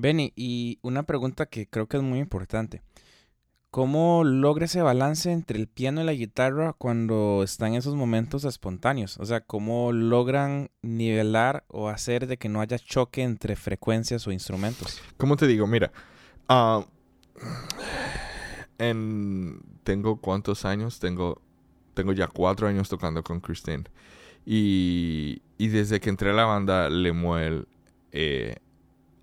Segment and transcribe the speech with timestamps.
[0.00, 2.82] Benny, y una pregunta que creo que es muy importante.
[3.70, 9.18] ¿Cómo logra ese balance entre el piano y la guitarra cuando están esos momentos espontáneos?
[9.18, 14.32] O sea, ¿cómo logran nivelar o hacer de que no haya choque entre frecuencias o
[14.32, 15.02] instrumentos?
[15.16, 15.66] ¿Cómo te digo?
[15.66, 15.90] Mira,
[16.48, 16.86] ah,
[18.78, 21.00] en, tengo cuántos años?
[21.00, 21.42] Tengo,
[21.94, 23.84] tengo ya cuatro años tocando con Christine.
[24.46, 27.66] Y, y desde que entré a la banda, Lemuel
[28.12, 28.56] eh,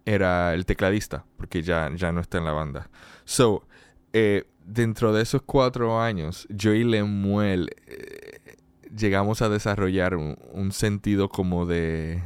[0.05, 2.89] era el tecladista, porque ya, ya no está en la banda.
[3.25, 3.67] So,
[4.13, 8.57] eh, dentro de esos cuatro años, yo y Lemuel eh,
[8.95, 12.21] llegamos a desarrollar un, sentido como de,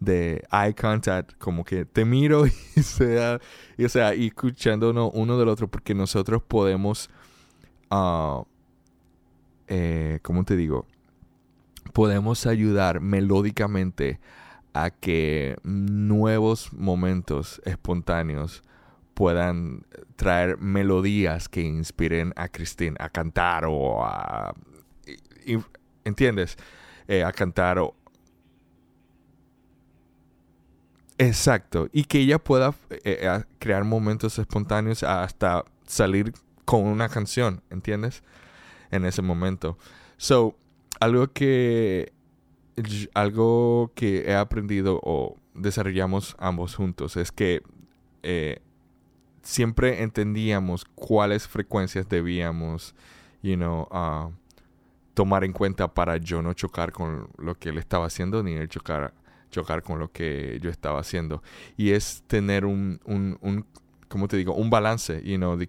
[0.00, 3.40] de eye contact, como que te miro y sea,
[3.78, 7.10] y, o sea, y escuchando uno, del otro, porque nosotros podemos,
[7.90, 8.44] uh,
[10.22, 10.86] ¿cómo te digo?
[11.92, 14.20] Podemos ayudar melódicamente
[14.72, 18.62] a que nuevos momentos espontáneos
[19.14, 19.84] puedan
[20.16, 24.54] traer melodías que inspiren a Christine a cantar o a...
[26.04, 26.56] ¿Entiendes?
[27.08, 27.94] Eh, a cantar o...
[31.18, 31.88] Exacto.
[31.92, 36.32] Y que ella pueda eh, eh, crear momentos espontáneos hasta salir
[36.64, 38.22] con una canción, ¿entiendes?
[38.90, 39.76] En ese momento.
[40.16, 40.56] So,
[40.98, 42.12] algo que
[43.14, 47.62] algo que he aprendido o desarrollamos ambos juntos es que
[49.42, 52.94] siempre entendíamos cuáles frecuencias debíamos,
[53.42, 54.32] you know, uh,
[55.14, 58.68] tomar en cuenta para yo no chocar con lo que él estaba haciendo ni él
[58.68, 59.14] chocar,
[59.50, 61.42] chocar con lo que yo estaba haciendo.
[61.76, 63.66] Y es tener un, un, un
[64.08, 64.54] ¿cómo te digo?
[64.54, 65.68] Un balance, you know, de,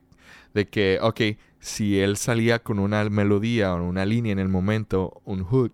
[0.53, 1.21] de que, ok,
[1.59, 5.73] si él salía con una melodía o una línea en el momento, un hook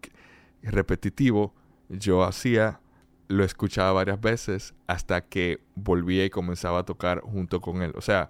[0.63, 1.53] repetitivo,
[1.89, 2.79] yo hacía
[3.27, 7.91] lo escuchaba varias veces hasta que volvía y comenzaba a tocar junto con él.
[7.95, 8.29] O sea,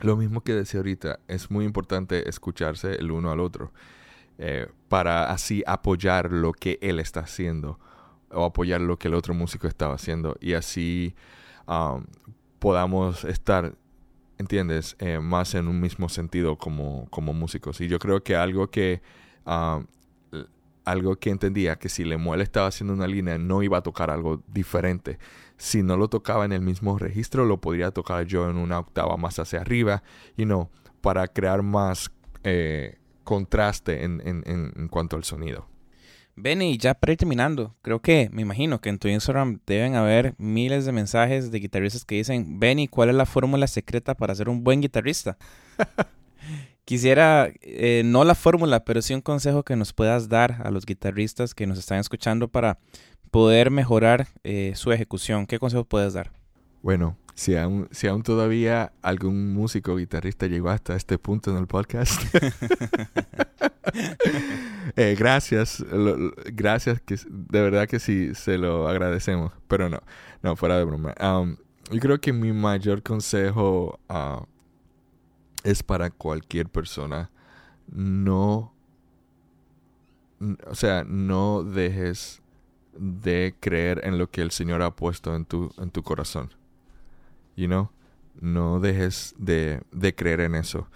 [0.00, 3.72] lo mismo que decía ahorita, es muy importante escucharse el uno al otro
[4.38, 7.78] eh, para así apoyar lo que él está haciendo
[8.30, 11.14] o apoyar lo que el otro músico estaba haciendo y así
[11.66, 12.04] um,
[12.58, 13.74] podamos estar,
[14.38, 14.96] ¿entiendes?
[14.98, 17.80] Eh, más en un mismo sentido como, como músicos.
[17.80, 19.02] Y yo creo que algo que
[19.44, 19.86] um,
[20.84, 24.42] algo que entendía que si Lemuel estaba haciendo una línea no iba a tocar algo
[24.48, 25.18] diferente.
[25.56, 29.16] Si no lo tocaba en el mismo registro, lo podría tocar yo en una octava
[29.16, 30.02] más hacia arriba,
[30.36, 30.70] y no,
[31.00, 32.10] para crear más
[32.44, 35.68] eh, contraste en, en, en, cuanto al sonido.
[36.34, 40.34] Benny, ya para ir terminando, creo que, me imagino que en tu Instagram deben haber
[40.38, 44.48] miles de mensajes de guitarristas que dicen, Benny, ¿cuál es la fórmula secreta para ser
[44.48, 45.36] un buen guitarrista?
[46.84, 50.84] Quisiera, eh, no la fórmula, pero sí un consejo que nos puedas dar a los
[50.84, 52.78] guitarristas que nos están escuchando para
[53.30, 55.46] poder mejorar eh, su ejecución.
[55.46, 56.32] ¿Qué consejo puedes dar?
[56.82, 61.68] Bueno, si aún, si aún todavía algún músico guitarrista llegó hasta este punto en el
[61.68, 62.20] podcast,
[64.96, 65.84] eh, gracias,
[66.52, 70.02] gracias, que de verdad que sí, se lo agradecemos, pero no,
[70.42, 71.14] no, fuera de broma.
[71.20, 71.56] Um,
[71.90, 74.44] yo creo que mi mayor consejo uh,
[75.64, 77.30] es para cualquier persona.
[77.86, 78.72] No,
[80.66, 82.42] o sea, no dejes
[82.98, 86.50] de creer en lo que el Señor ha puesto en tu, en tu corazón.
[87.56, 87.90] You know?
[88.40, 90.88] No dejes de, de creer en eso.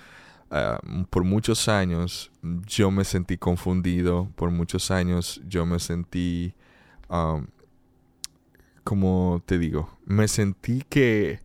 [0.51, 2.31] Ah, por muchos años
[2.67, 6.55] yo me sentí confundido, por muchos años yo me sentí,
[7.09, 7.47] um,
[8.85, 11.41] como te digo, me sentí que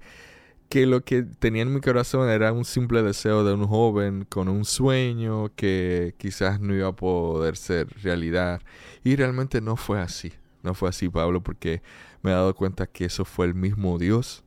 [0.71, 4.47] que lo que tenía en mi corazón era un simple deseo de un joven con
[4.47, 8.61] un sueño que quizás no iba a poder ser realidad.
[9.03, 10.31] Y realmente no fue así.
[10.63, 11.81] No fue así, Pablo, porque
[12.21, 14.45] me he dado cuenta que eso fue el mismo Dios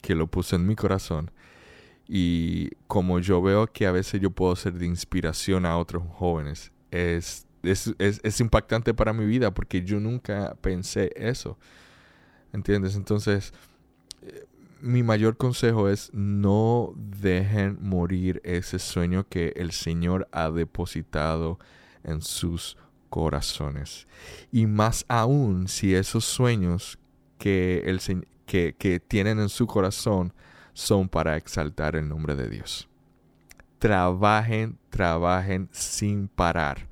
[0.00, 1.32] que lo puso en mi corazón.
[2.06, 6.70] Y como yo veo que a veces yo puedo ser de inspiración a otros jóvenes,
[6.92, 11.58] es, es, es, es impactante para mi vida porque yo nunca pensé eso.
[12.52, 12.94] ¿Entiendes?
[12.94, 13.52] Entonces
[14.84, 21.58] mi mayor consejo es no dejen morir ese sueño que el Señor ha depositado
[22.02, 22.76] en sus
[23.08, 24.06] corazones.
[24.52, 26.98] Y más aún si esos sueños
[27.38, 30.34] que, el, que, que tienen en su corazón
[30.74, 32.86] son para exaltar el nombre de Dios.
[33.78, 36.88] Trabajen, trabajen sin parar.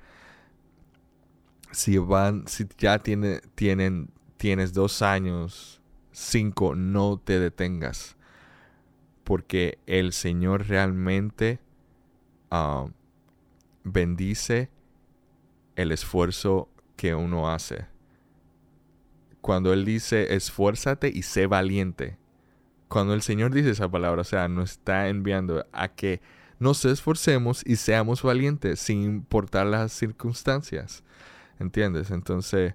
[1.72, 5.81] Si van, si ya tiene, tienen, tienes dos años
[6.12, 6.74] 5.
[6.74, 8.16] No te detengas.
[9.24, 11.60] Porque el Señor realmente
[12.50, 12.86] ah,
[13.84, 14.70] bendice
[15.76, 17.86] el esfuerzo que uno hace.
[19.40, 22.18] Cuando Él dice esfuérzate y sé valiente,
[22.88, 26.20] cuando el Señor dice esa palabra, o sea, nos está enviando a que
[26.58, 31.02] nos esforcemos y seamos valientes sin importar las circunstancias.
[31.58, 32.10] ¿Entiendes?
[32.10, 32.74] Entonces,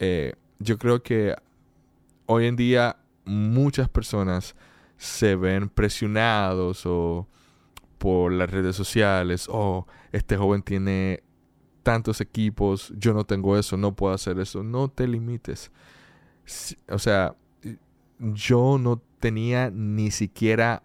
[0.00, 1.36] eh, yo creo que
[2.32, 4.54] hoy en día muchas personas
[4.96, 7.26] se ven presionados o
[7.98, 11.24] por las redes sociales, o oh, este joven tiene
[11.82, 14.62] tantos equipos, yo no tengo eso, no puedo hacer eso.
[14.62, 15.72] No te limites.
[16.88, 17.34] O sea,
[18.18, 20.84] yo no tenía ni siquiera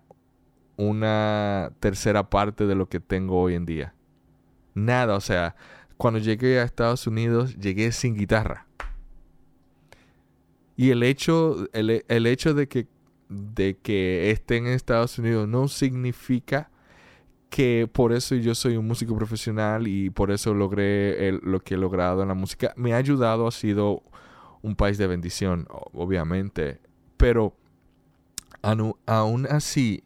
[0.77, 3.93] una tercera parte de lo que tengo hoy en día.
[4.73, 5.55] Nada, o sea,
[5.95, 8.64] cuando llegué a Estados Unidos llegué sin guitarra.
[10.75, 12.87] Y el hecho, el, hecho de que,
[13.29, 16.69] de que esté en Estados Unidos no significa
[17.49, 21.77] que por eso yo soy un músico profesional y por eso logré lo que he
[21.77, 22.73] logrado en la música.
[22.75, 24.03] Me ha ayudado, ha sido
[24.61, 26.81] un país de bendición, obviamente.
[27.15, 27.55] Pero
[28.61, 30.03] aún así,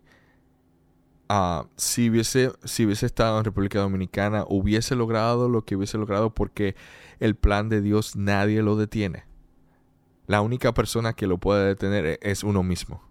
[1.30, 6.34] uh, si, hubiese, si hubiese estado en República Dominicana, hubiese logrado lo que hubiese logrado
[6.34, 6.76] porque
[7.20, 9.29] el plan de Dios nadie lo detiene.
[10.30, 13.02] La única persona que lo puede detener e, es uno mismo.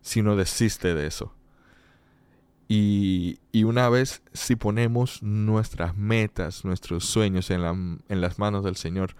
[0.00, 1.34] Si no desiste de eso.
[2.68, 9.16] Y, una vez si ponemos nuestras metas, nuestros sueños en, en las manos del Señor,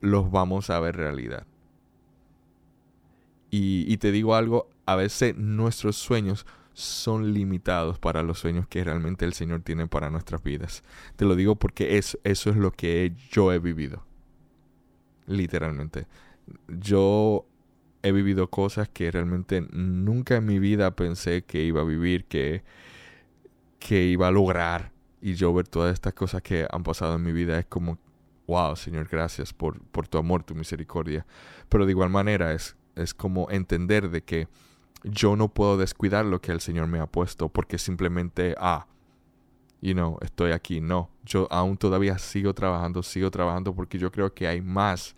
[0.00, 1.46] los vamos a ver realidad.
[3.48, 8.82] Y, y, te digo algo, a veces nuestros sueños son limitados para los sueños que
[8.82, 10.82] realmente el Señor tiene para nuestras vidas.
[11.14, 14.07] Te lo digo porque eso, eso es lo que yo he vivido.
[15.28, 16.06] Literalmente.
[16.68, 17.46] Yo
[18.02, 22.64] he vivido cosas que realmente nunca en mi vida pensé que iba a vivir, que,
[23.78, 24.92] que iba a lograr.
[25.20, 27.98] Y yo ver todas estas cosas que han pasado en mi vida es como,
[28.46, 31.26] wow, Señor, gracias por, por tu amor, tu misericordia.
[31.68, 34.48] Pero de igual manera es, es como entender de que
[35.04, 38.86] yo no puedo descuidar lo que el Señor me ha puesto porque simplemente, ah,
[39.80, 40.80] you know, estoy aquí.
[40.80, 45.14] No, yo aún todavía sigo trabajando, sigo trabajando porque yo creo que hay más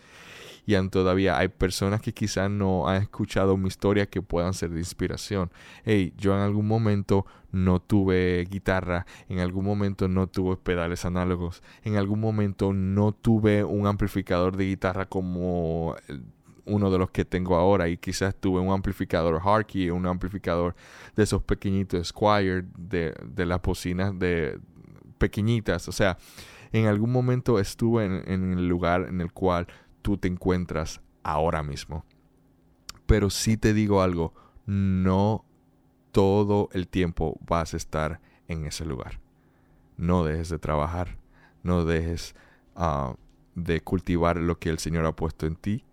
[0.67, 4.71] y aún todavía hay personas que quizás no han escuchado mi historia que puedan ser
[4.71, 5.51] de inspiración.
[5.85, 11.63] Hey, yo en algún momento no tuve guitarra, en algún momento no tuve pedales análogos,
[11.83, 15.97] en algún momento no tuve un amplificador de guitarra como
[16.71, 20.75] uno de los que tengo ahora y quizás tuve un amplificador Harkey, un amplificador
[21.17, 24.59] de esos pequeñitos Squire, de, de las bocinas de
[25.19, 26.17] pequeñitas, o sea,
[26.73, 29.67] en algún momento estuve en el lugar en el cual
[30.03, 32.05] tú te encuentras ahora mismo.
[33.07, 34.33] Pero si te digo algo,
[34.67, 35.45] no
[36.13, 39.21] todo el tiempo vas a estar en ese lugar.
[39.97, 41.19] No dejes de trabajar,
[41.63, 42.35] no dejes
[42.77, 43.17] ah,
[43.55, 45.85] de cultivar lo que el Señor ha puesto en ti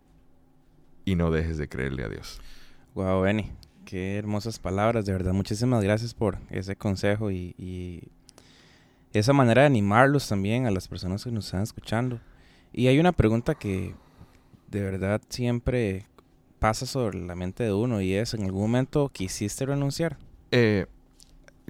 [1.07, 2.41] y no dejes de creerle a Dios.
[2.93, 3.49] Wow, Benny,
[3.85, 5.31] qué hermosas palabras, de verdad.
[5.31, 8.09] Muchísimas gracias por ese consejo y, y
[9.13, 12.19] esa manera de animarlos también a las personas que nos están escuchando.
[12.73, 13.95] Y hay una pregunta que
[14.69, 16.07] de verdad siempre
[16.59, 20.17] pasa sobre la mente de uno y es, ¿en algún momento quisiste renunciar?
[20.51, 20.87] Eh,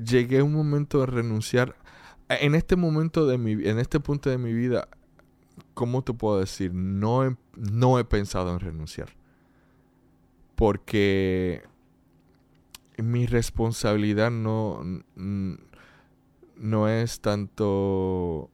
[0.04, 1.76] llegué a un momento de renunciar.
[2.30, 4.88] En este momento de mi, en este punto de mi vida,
[5.76, 6.74] ¿cómo te puedo decir?
[6.74, 9.17] No he, no he pensado en renunciar.
[10.58, 11.64] Porque
[12.98, 14.84] mi responsabilidad no,
[16.58, 18.50] no es tanto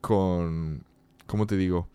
[0.00, 0.84] con
[1.30, 1.88] ¿cómo te digo?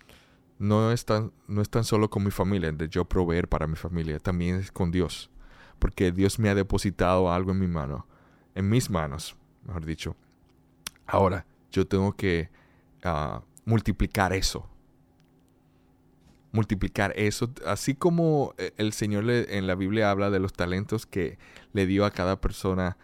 [0.59, 3.75] No es, tan, no es tan solo con mi familia, de yo proveer para mi
[3.75, 5.29] familia, también es con Dios.
[5.77, 8.07] Porque Dios me ha depositado algo en mi mano,
[8.53, 9.35] en mis manos,
[9.65, 10.15] mejor dicho.
[11.05, 12.49] Ahora, yo tengo que
[13.03, 14.69] ah, multiplicar eso.
[16.55, 21.37] Multiplicar eso, así como eh, el Señor en la Biblia habla de los talentos que
[21.73, 22.97] le dio a cada persona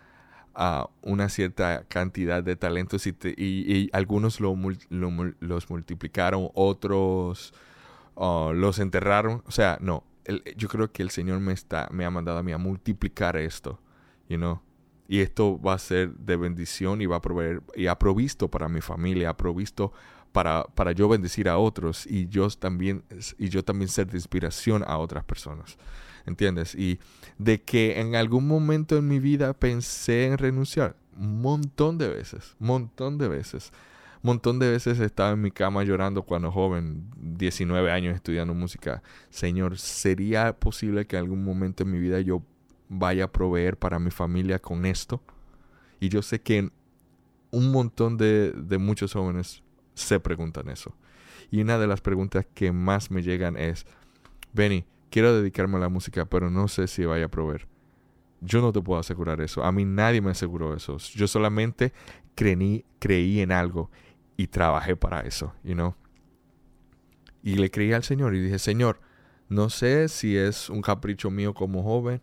[1.02, 4.56] una cierta cantidad de talentos y, algunos lo,
[5.40, 7.54] los multiplicaron, otros
[8.16, 9.44] uh, los enterraron.
[9.48, 10.04] O sea, no,
[10.58, 13.80] yo creo que el Señor me, está, me ha mandado a mí a multiplicar esto,
[14.30, 14.62] you know?
[15.08, 18.70] Y esto va a ser de bendición y va a proveer, y ha provisto para
[18.70, 19.92] mi familia, ha provisto
[20.32, 23.04] para, para yo bendecir a otros y yo también,
[23.38, 25.78] y yo también ser de inspiración a otras personas.
[26.26, 26.76] ¿entiendes?
[26.76, 27.00] Y
[27.38, 32.56] de que en algún momento en mi vida pensé en renunciar, un montón de veces,
[32.60, 33.72] montón de veces.
[34.24, 39.02] Montón de veces estaba en mi cama llorando cuando joven, 19 años estudiando música.
[39.32, 42.44] Señor, ¿sería posible que en algún momento en mi vida yo
[42.88, 45.24] vaya a proveer para mi familia con esto?
[46.00, 46.70] Y yo sé que
[47.50, 49.64] un montón de, de muchos jóvenes
[50.02, 50.96] se preguntan eso.
[51.50, 53.86] Y una de las preguntas que más me llegan es,
[54.54, 57.68] Benny, quiero dedicarme a la música, pero no sé si vaya a proveer.
[58.40, 59.64] Yo no te puedo asegurar eso.
[59.64, 60.98] A mí nadie me aseguró eso.
[60.98, 61.94] Yo solamente
[62.36, 63.92] creí, creí en algo
[64.38, 65.96] y trabajé para eso, you know.
[67.44, 69.00] Y le creí al Señor y dije, Señor,
[69.50, 72.22] no sé si es un capricho mío como joven,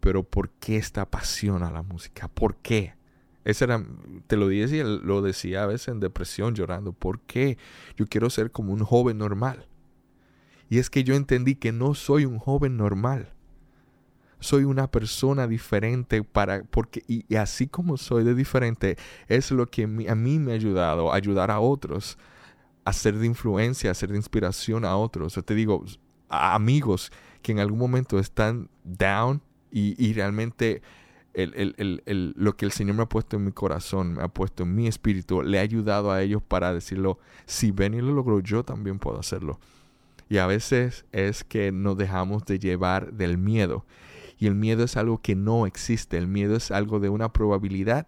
[0.00, 2.28] pero ¿por qué esta pasión a la música?
[2.28, 2.94] ¿Por qué?
[3.44, 3.84] Ese era,
[4.26, 6.92] te lo decía, lo decía a veces en depresión, llorando.
[6.92, 7.58] ¿Por qué?
[7.96, 9.66] Yo quiero ser como un joven normal.
[10.68, 13.32] Y es que yo entendí que no soy un joven normal.
[14.38, 18.96] Soy una persona diferente para porque y, así como soy de diferente
[19.28, 22.16] es lo que a mí me ha ayudado a ayudar a otros
[22.84, 25.34] a ser de influencia, a ser de inspiración a otros.
[25.34, 25.84] Yo te digo,
[26.30, 29.42] amigos que en algún momento están down
[29.72, 30.82] y, realmente
[31.34, 34.86] lo que el Señor me ha puesto en mi corazón, me ha puesto en mi
[34.86, 39.18] espíritu, le ha ayudado a ellos para decirlo, si Benny lo logró, yo también puedo
[39.18, 39.60] hacerlo.
[40.28, 43.84] Y a veces es que nos dejamos de llevar del miedo.
[44.38, 46.16] Y el miedo es algo que no existe.
[46.16, 48.06] El miedo es algo de una probabilidad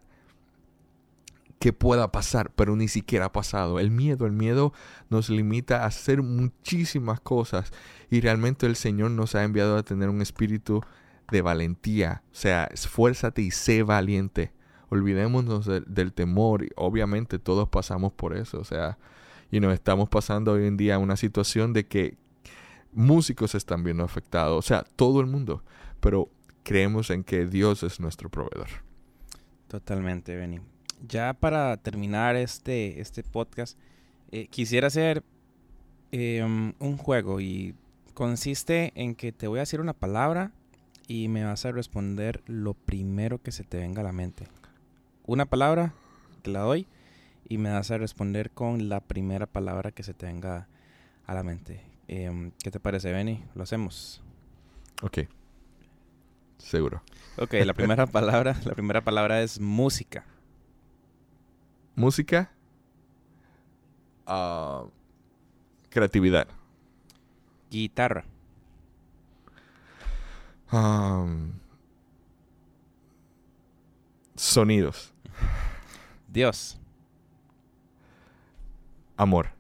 [1.59, 3.79] que pueda pasar, pero ni siquiera ha pasado.
[3.79, 4.73] El miedo, el miedo
[5.11, 7.73] nos limita a hacer muchísimas cosas
[8.11, 10.83] y realmente el Señor nos ha enviado a tener un espíritu
[11.33, 12.23] de valentía.
[12.31, 14.53] O sea, esfuérzate y sé valiente.
[14.91, 16.65] Olvidémonos del temor.
[16.65, 18.61] Y obviamente todos pasamos por eso.
[18.61, 18.99] O sea,
[19.51, 22.17] y nos estamos pasando hoy en día una situación de que
[22.93, 24.59] músicos están viendo afectados.
[24.59, 25.65] O sea, todo el mundo.
[25.99, 26.29] Pero
[26.63, 28.69] creemos en que Dios es nuestro proveedor.
[29.67, 30.61] Totalmente, Benny
[31.07, 33.79] ya para terminar este, este podcast,
[34.31, 35.23] eh, quisiera hacer
[36.11, 37.75] em, un juego y
[38.15, 40.53] consiste en que te voy a decir una palabra
[41.13, 44.49] y me vas a responder lo primero que se te venga a la mente.
[45.27, 45.93] Una palabra,
[46.41, 46.87] te la doy
[47.47, 50.69] y me vas a responder con la primera palabra que se te venga
[51.27, 51.83] a la mente.
[52.09, 53.45] Em, ¿Qué te parece, Benny?
[53.55, 54.23] Lo hacemos.
[55.03, 55.19] Ok.
[56.57, 57.03] Seguro.
[57.37, 60.25] Ok, la primera palabra, la primera palabra es música
[61.95, 62.51] música,
[64.27, 64.89] uh,
[65.91, 66.49] creatividad.
[67.71, 68.25] Guitarra.
[70.73, 71.53] Um,
[74.35, 75.13] sonidos.
[76.29, 76.79] Dios.
[79.19, 79.51] Amor.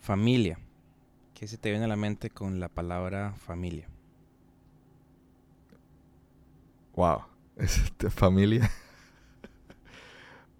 [0.00, 0.58] Familia.
[1.34, 3.88] ¿Qué se te viene a la mente con la palabra familia?
[6.94, 7.22] Wow.
[7.56, 8.70] Este, familia.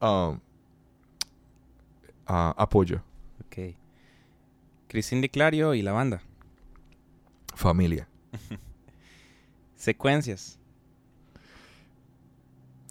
[0.01, 0.39] Um,
[2.25, 3.03] apoyo.
[3.45, 3.75] Ok.
[4.87, 6.23] Cristín de Clario y la banda.
[7.57, 8.09] Familia.
[9.79, 10.59] Secuencias.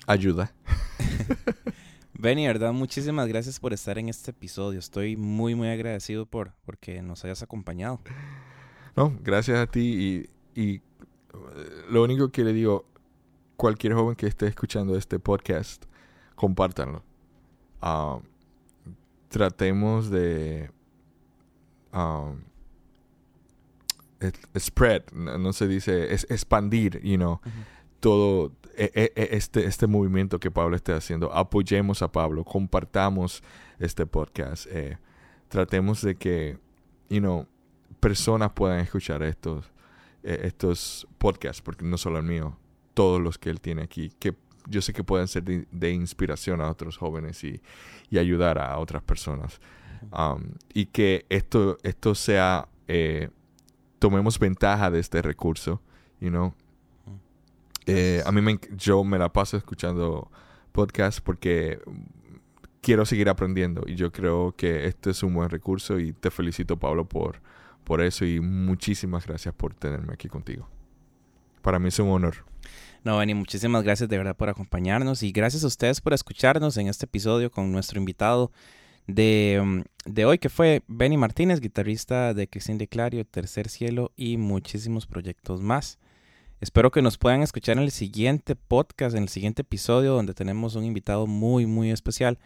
[0.07, 0.53] Ayuda.
[2.13, 4.79] Benny, verdad, muchísimas gracias por estar en este episodio.
[4.79, 7.99] Estoy muy, muy agradecido por porque nos hayas acompañado.
[8.95, 10.81] No, gracias a ti y, y
[11.89, 12.85] lo único que le digo,
[13.57, 15.83] cualquier joven que esté escuchando este podcast,
[16.35, 17.03] compártanlo.
[17.83, 18.21] Um,
[19.27, 20.71] tratemos de
[21.93, 22.39] um,
[24.57, 27.39] spread, no, se dice, es expandir, you know,
[27.99, 31.33] todo e, e, e, este, este movimiento que Pablo está haciendo.
[31.33, 33.43] Apoyemos a Pablo, compartamos
[33.79, 34.97] este podcast, eh,
[35.49, 36.57] tratemos de que,
[37.09, 37.47] you know,
[37.99, 39.65] personas puedan escuchar estos,
[40.23, 42.57] eh, estos podcasts, porque no solo el mío,
[42.93, 44.35] todos los que él tiene aquí, que
[44.69, 47.61] yo sé que pueden ser de, inspiración a otros jóvenes y,
[48.17, 49.59] ayudar a otras personas.
[50.11, 53.29] Um, y que esto, esto sea, eh,
[53.99, 55.81] tomemos ventaja de este recurso,
[56.19, 56.53] you know.
[57.85, 60.29] Eh, a mí me, yo me la paso escuchando
[60.73, 61.79] podcasts porque
[62.81, 66.77] quiero seguir aprendiendo y yo creo que este es un buen recurso y te felicito
[66.77, 67.41] Pablo por,
[67.83, 70.67] por eso y muchísimas gracias por tenerme aquí contigo.
[71.61, 72.45] Para mí es un honor.
[73.03, 76.87] No, Benny, muchísimas gracias de verdad por acompañarnos y gracias a ustedes por escucharnos en
[76.87, 78.51] este episodio con nuestro invitado
[79.07, 84.11] de, mm, de hoy, que fue Benny Martínez, guitarrista de Cristín de Clario, Tercer Cielo
[84.15, 85.99] y muchísimos proyectos más.
[86.59, 90.75] Espero que nos puedan escuchar en el siguiente podcast, en el siguiente episodio, donde tenemos
[90.75, 92.39] un invitado muy, muy especial.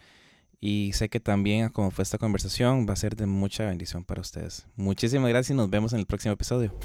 [0.59, 4.21] Y sé que también, como fue esta conversación, va a ser de mucha bendición para
[4.21, 4.67] ustedes.
[4.75, 6.77] Muchísimas gracias y nos vemos en el próximo episodio.